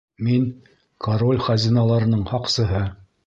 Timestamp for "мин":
0.27-0.45